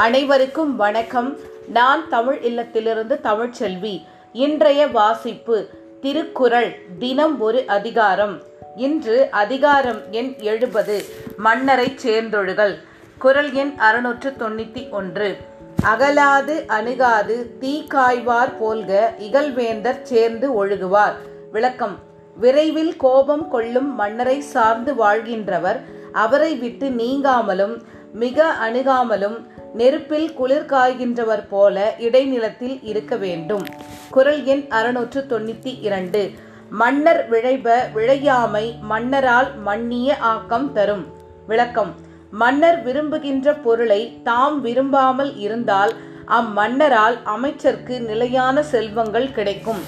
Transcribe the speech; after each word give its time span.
அனைவருக்கும் 0.00 0.76
வணக்கம். 0.76 1.36
நான் 1.68 2.08
தமிழ் 2.08 2.38
இல்லத்திலிருந்து 2.42 3.20
தமிழ்ச்செல்வி 3.22 4.02
இன்றைய 4.32 4.86
வாசிப்பு 4.86 5.68
திருக்குறள் 6.00 6.78
தினம் 6.98 7.40
ஒரு 7.40 7.66
அதிகாரம். 7.66 8.42
இன்று 8.76 9.28
அதிகாரம் 9.30 10.00
எண் 10.10 10.34
எழுபது 10.38 11.04
மன்னரைச் 11.36 12.06
சேர்ந்தொழுகல். 12.06 12.78
குரல் 13.18 13.52
எண் 13.52 13.74
அறுநூற்று 13.76 14.30
தொண்ணூத்தி 14.30 14.90
ஒன்று. 14.90 15.36
அகலாது 15.82 16.66
அணுகாது 16.66 17.58
தீ 17.58 17.86
காய்வார் 17.94 18.52
போல்க 18.60 19.14
இகழ்வேந்தர் 19.18 20.02
சேர்ந்து 20.02 20.66
ஒழுகுவார். 20.66 21.14
விளக்கம் 21.52 21.98
விரைவில் 22.36 22.96
கோபம் 22.96 23.48
கொள்ளும் 23.48 23.94
மன்னரை 23.94 24.40
சார்ந்து 24.40 24.94
வாழ்கின்றவர். 24.94 25.80
அவரை 26.12 26.54
விட்டு 26.54 26.88
நீங்காமலும் 26.88 27.80
மிக 28.12 28.54
அணுகாமலும் 28.68 29.58
நெருப்பில் 29.74 30.34
குளிர் 30.34 30.66
காய்கின்றவர் 30.66 31.48
போல 31.48 31.94
இடைநிலத்தில் 31.98 32.82
இருக்க 32.82 33.16
வேண்டும். 33.16 33.64
குரல் 34.10 34.44
எண் 34.44 34.64
அறுநூற்று 34.68 35.26
தொண்ணூத்தி 35.28 35.78
இரண்டு. 35.80 36.30
மன்னர் 36.70 37.30
விழைப 37.30 37.76
விழையாமை 37.94 38.80
மன்னரால் 38.80 39.58
மன்னிய 39.58 40.16
ஆக்கம் 40.18 40.72
தரும். 40.72 41.06
விளக்கம். 41.46 41.94
மன்னர் 42.30 42.82
விரும்புகின்ற 42.82 43.54
பொருளை 43.54 44.20
தாம் 44.22 44.60
விரும்பாமல் 44.60 45.36
இருந்தால் 45.36 45.92
அம்மன்னரால் 46.26 47.18
அமைச்சர்க்கு 47.24 48.00
நிலையான 48.00 48.62
செல்வங்கள் 48.62 49.32
கிடைக்கும். 49.32 49.80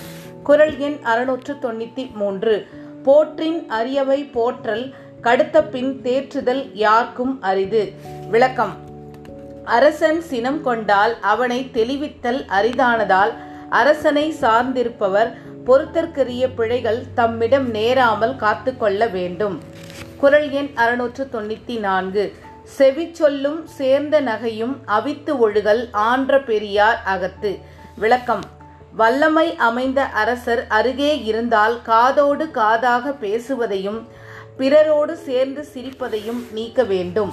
குரல் 0.43 0.79
எண் 0.79 0.99
அறுநூற்று 1.03 1.55
தொண்ணூத்தி 1.55 2.13
மூன்று. 2.15 2.67
போற்றின் 3.03 3.67
அரியவை 3.71 4.33
போற்றல் 4.33 4.95
கடுத்த 5.23 5.69
பின் 5.69 6.01
தேற்றுதல் 6.03 6.71
யாருக்கும் 6.75 7.43
அரிது. 7.43 7.93
விளக்கம். 8.31 8.91
அரசன் 9.65 10.21
சினம் 10.21 10.63
கொண்டால் 10.63 11.21
அவனை 11.21 11.71
தெளிவித்தல் 11.73 12.45
அரிதானதால் 12.47 13.33
அரசனை 13.71 14.35
சார்ந்திருப்பவர் 14.41 15.37
பொறுத்தற்கரிய 15.67 16.55
பிழைகள் 16.55 17.05
தம்மிடம் 17.15 17.71
நேராமல் 17.71 18.37
காத்து 18.37 18.77
கொள்ள 18.77 19.07
வேண்டும். 19.07 19.61
குரல் 20.17 20.51
எண் 20.51 20.71
அறுநூற்று 20.75 21.29
தொண்ணூத்தி 21.33 21.79
நான்கு. 21.79 22.35
செவி 22.65 23.09
சொல்லும் 23.13 23.67
சேர்ந்த 23.67 24.21
நகையும் 24.21 24.77
அவித்து 24.87 25.51
ஒழுகல் 25.51 25.89
ஆன்ற 25.93 26.41
பெரியார் 26.41 27.01
அகத்து. 27.05 27.59
விளக்கம். 27.97 28.41
வல்லமை 28.97 29.57
அமைந்த 29.57 30.05
அரசர் 30.05 30.67
அருகே 30.69 31.23
இருந்தால் 31.23 31.83
காதோடு 31.83 32.51
காதாக 32.55 33.19
பேசுவதையும் 33.19 34.09
பிறரோடு 34.59 35.13
சேர்ந்து 35.13 35.67
சிரிப்பதையும் 35.75 36.47
நீக்க 36.53 36.83
வேண்டும். 36.83 37.33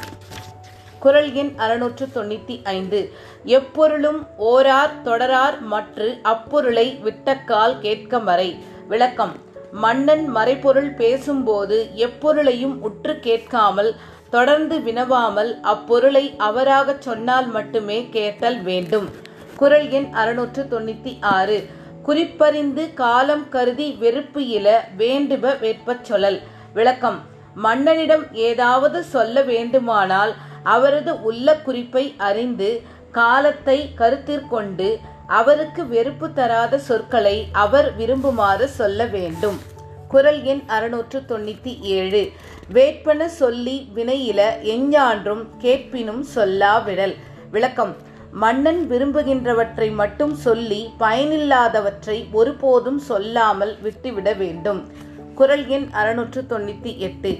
குரல் 0.99 1.33
எண் 1.33 1.53
அறுநூற்று 1.57 2.05
தொண்ணூத்தி 2.15 2.55
ஐந்து. 2.63 3.11
எப்பொருளும் 3.43 4.27
ஓரார் 4.37 4.95
தொடரார் 5.05 5.59
மற்று 5.59 6.19
அப்பொருளை 6.23 6.99
விட்டக்கால் 7.03 7.79
கேட்க 7.79 8.19
வரை 8.19 8.63
விளக்கம். 8.87 9.33
மன்னன் 9.71 10.27
மறைபொருள் 10.27 10.93
பேசும்போது 10.95 11.89
எப்பொருளையும் 11.95 12.75
உற்று 12.79 13.19
கேட்காமல் 13.19 13.95
தொடர்ந்து 14.29 14.77
வினவாமல் 14.79 15.59
அப்பொருளை 15.61 16.33
அவராகச் 16.37 17.01
சொன்னால் 17.01 17.47
மட்டுமே 17.47 18.07
கேட்டல் 18.11 18.61
வேண்டும். 18.61 19.09
குரல் 19.57 19.89
எண் 19.89 20.13
அறுநூற்று 20.13 20.63
தொண்ணூத்தி 20.71 21.13
ஆறு. 21.21 21.69
குறிப்பறிந்து 22.03 22.93
காலம் 22.93 23.49
கருதி 23.49 23.91
வெறுப்பு 23.99 24.47
இல 24.47 24.67
வேண்டுப 24.97 25.59
வேட்பச் 25.59 26.05
சொல்லல். 26.09 26.39
விளக்கம். 26.73 27.19
மன்னனிடம் 27.63 28.25
ஏதாவது 28.33 29.03
சொல்ல 29.03 29.41
வேண்டுமானால் 29.41 30.33
அவரது 30.63 31.21
உள்ள 31.21 31.55
குறிப்பை 31.55 32.13
அறிந்து 32.17 32.81
காலத்தை 33.11 33.93
கருத்திற்கொண்டு 33.97 34.97
அவருக்கு 35.27 35.87
வெறுப்பு 35.87 36.33
தராத 36.33 36.77
சொற்களை 36.77 37.47
அவர் 37.51 37.97
விரும்புமாறு 37.97 38.65
சொல்ல 38.65 39.05
வேண்டும். 39.05 39.59
குரல் 40.07 40.43
எண் 40.43 40.61
அறுநூற்று 40.67 41.19
தொண்ணூத்தி 41.19 41.79
ஏழு. 41.79 42.31
வேட்பன 42.73 43.25
சொல்லி 43.25 43.91
வினையில 43.95 44.41
எஞ்ஞான்றும் 44.63 45.47
கேட்பினும் 45.57 46.25
சொல்லாவிடல். 46.35 47.15
விளக்கம். 47.51 47.95
மன்னன் 48.31 48.87
விரும்புகின்றவற்றை 48.89 49.93
மட்டும் 49.93 50.35
சொல்லி 50.35 50.89
பயனில்லாதவற்றை 50.99 52.31
ஒருபோதும் 52.31 52.99
சொல்லாமல் 52.99 53.77
விட்டுவிட 53.81 54.33
வேண்டும். 54.33 54.91
குரல் 55.35 55.67
எண் 55.67 55.89
அறுநூற்று 55.91 56.45
தொண்ணூத்தி 56.49 56.97
எட்டு. 56.97 57.39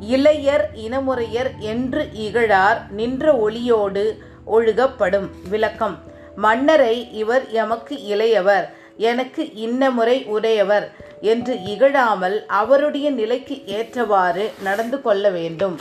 இளையர் 0.00 0.64
இனமுறையர் 0.74 1.50
என்று 1.58 2.08
இகழார் 2.12 2.90
நின்ற 2.90 3.32
ஒளியோடு 3.32 4.18
ஒழுகப்படும். 4.52 5.28
விளக்கம். 5.48 5.98
மன்னரை 6.36 7.12
இவர் 7.12 7.50
எமக்கு 7.50 7.96
இளையவர் 7.96 8.68
எனக்கு 8.96 9.54
இன்ன 9.54 9.90
முறை 9.90 10.24
உடையவர் 10.24 10.92
என்று 11.20 11.62
இகழாமல் 11.62 12.46
அவருடைய 12.46 13.10
நிலைக்கு 13.10 13.66
ஏற்றவாறு 13.66 14.50
நடந்து 14.62 15.02
கொள்ள 15.02 15.30
வேண்டும். 15.30 15.78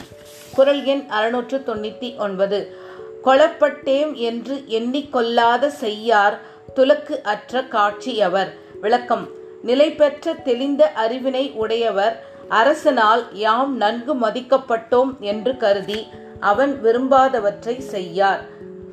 குரல் 0.53 0.83
எண் 0.83 1.05
அறுநூற்று 1.07 1.63
தொண்ணூற்றி 1.67 2.17
ஒன்பது. 2.17 2.77
கொலப்பட்டேம் 3.23 4.13
என்று 4.13 4.63
எண்ணிக்கொள்ளாத 4.67 5.67
செய்யார் 5.67 6.39
துலக்கு 6.75 7.21
அற்ற 7.21 7.63
காட்சியவர். 7.63 8.53
விளக்கம். 8.81 9.27
நிலை 9.61 9.91
பெற்ற 9.91 10.33
தெளிந்த 10.33 10.91
அறிவினை 11.07 11.53
உடையவர் 11.53 12.31
அரசனால் 12.49 13.23
யாம் 13.31 13.77
நன்கு 13.77 14.15
மதிக்கப்பட்டோம் 14.15 15.19
என்று 15.19 15.57
கருதி 15.57 16.07
அவன் 16.39 16.79
விரும்பாதவற்றை 16.83 17.79
செய்யார். 17.79 18.45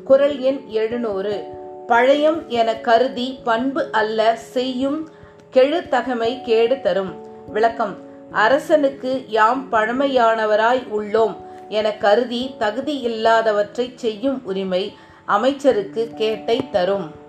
குரல் 0.05 0.39
எண் 0.39 0.61
எழுநூறு. 0.67 1.45
பழையம் 1.89 2.47
என 2.47 2.77
கருதி 2.77 3.41
பண்பு 3.45 3.93
அல்ல 3.93 4.37
செய்யும் 4.37 5.09
கெழுத்தகமை 5.53 6.43
கேடு 6.43 6.81
தரும். 6.81 7.27
விளக்கம். 7.47 7.97
அரசனுக்கு 8.31 9.25
யாம் 9.29 9.73
பழமையானவராய் 9.73 10.87
உள்ளோம் 10.99 11.37
என 11.69 11.93
கருதி 11.93 12.55
தகுதி 12.59 12.99
இல்லாதவற்றை 12.99 13.93
செய்யும் 13.95 14.41
உரிமை 14.45 14.97
அமைச்சருக்கு 15.25 16.11
கேட்டை 16.15 16.71
தரும். 16.71 17.20